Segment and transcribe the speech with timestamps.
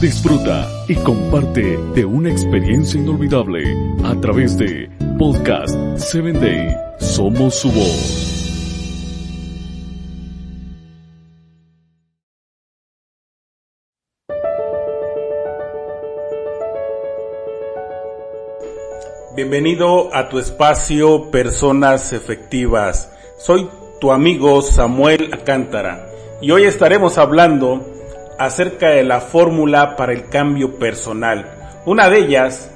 [0.00, 3.64] Disfruta y comparte de una experiencia inolvidable
[4.04, 6.76] a través de Podcast 7 Day.
[7.00, 8.32] Somos su voz.
[19.34, 23.12] Bienvenido a tu espacio Personas Efectivas.
[23.38, 23.68] Soy
[24.00, 26.06] tu amigo Samuel Acántara
[26.40, 27.95] y hoy estaremos hablando
[28.38, 31.80] acerca de la fórmula para el cambio personal.
[31.84, 32.70] Una de ellas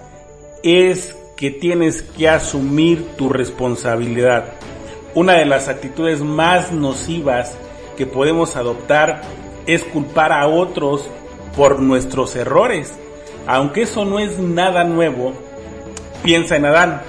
[0.63, 4.53] es que tienes que asumir tu responsabilidad.
[5.15, 7.57] Una de las actitudes más nocivas
[7.97, 9.23] que podemos adoptar
[9.67, 11.09] es culpar a otros
[11.57, 12.93] por nuestros errores.
[13.47, 15.33] Aunque eso no es nada nuevo,
[16.23, 17.03] piensa en Adán.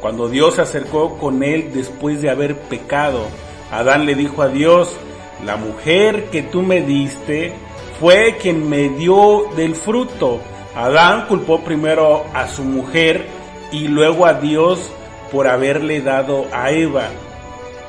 [0.00, 3.26] Cuando Dios se acercó con él después de haber pecado,
[3.70, 4.96] Adán le dijo a Dios,
[5.44, 7.52] la mujer que tú me diste
[8.00, 10.40] fue quien me dio del fruto.
[10.74, 13.26] Adán culpó primero a su mujer
[13.70, 14.90] y luego a Dios
[15.30, 17.08] por haberle dado a Eva.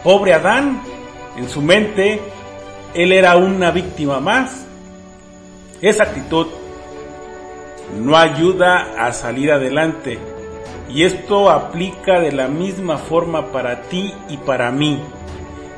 [0.03, 0.81] Pobre Adán,
[1.37, 2.19] en su mente,
[2.93, 4.65] él era una víctima más.
[5.81, 6.47] Esa actitud
[7.97, 10.19] no ayuda a salir adelante.
[10.89, 15.01] Y esto aplica de la misma forma para ti y para mí.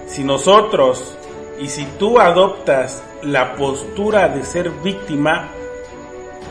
[0.07, 1.15] Si nosotros
[1.61, 5.49] y si tú adoptas la postura de ser víctima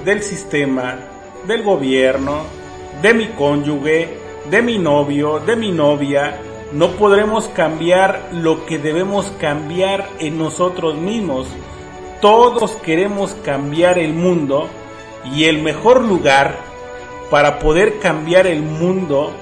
[0.05, 0.99] del sistema,
[1.47, 2.43] del gobierno,
[3.01, 4.09] de mi cónyuge,
[4.51, 6.41] de mi novio, de mi novia,
[6.73, 11.47] no podremos cambiar lo que debemos cambiar en nosotros mismos.
[12.21, 14.69] Todos queremos cambiar el mundo
[15.25, 16.57] y el mejor lugar
[17.31, 19.33] para poder cambiar el mundo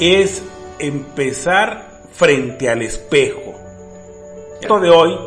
[0.00, 0.42] es
[0.78, 3.54] empezar frente al espejo.
[4.60, 5.18] Esto de hoy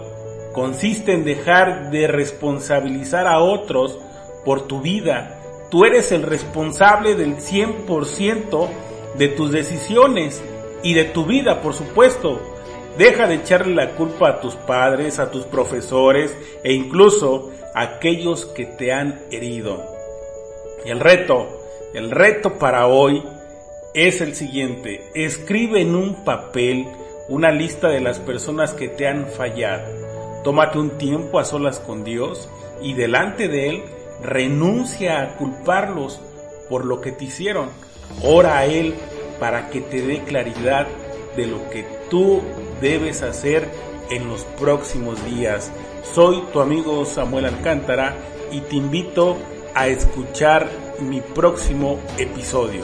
[0.53, 3.99] consiste en dejar de responsabilizar a otros
[4.45, 5.39] por tu vida.
[5.69, 8.69] Tú eres el responsable del 100%
[9.17, 10.41] de tus decisiones
[10.83, 12.41] y de tu vida, por supuesto.
[12.97, 18.45] Deja de echarle la culpa a tus padres, a tus profesores e incluso a aquellos
[18.45, 19.81] que te han herido.
[20.85, 21.47] El reto,
[21.93, 23.23] el reto para hoy
[23.93, 25.03] es el siguiente.
[25.15, 26.87] Escribe en un papel
[27.29, 30.00] una lista de las personas que te han fallado.
[30.43, 32.49] Tómate un tiempo a solas con Dios
[32.81, 33.83] y delante de Él
[34.23, 36.19] renuncia a culparlos
[36.69, 37.69] por lo que te hicieron.
[38.23, 38.95] Ora a Él
[39.39, 40.87] para que te dé claridad
[41.35, 42.41] de lo que tú
[42.81, 43.67] debes hacer
[44.09, 45.71] en los próximos días.
[46.03, 48.15] Soy tu amigo Samuel Alcántara
[48.51, 49.37] y te invito
[49.73, 50.69] a escuchar
[50.99, 52.83] mi próximo episodio.